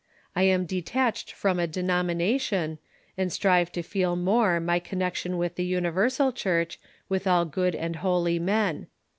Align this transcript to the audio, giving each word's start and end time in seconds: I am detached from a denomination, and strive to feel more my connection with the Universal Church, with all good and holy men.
I 0.35 0.41
am 0.49 0.65
detached 0.65 1.31
from 1.31 1.59
a 1.59 1.67
denomination, 1.67 2.79
and 3.19 3.31
strive 3.31 3.71
to 3.73 3.83
feel 3.83 4.15
more 4.15 4.59
my 4.59 4.79
connection 4.79 5.37
with 5.37 5.57
the 5.57 5.63
Universal 5.63 6.31
Church, 6.31 6.79
with 7.07 7.27
all 7.27 7.45
good 7.45 7.75
and 7.75 7.97
holy 7.97 8.39
men. 8.39 8.87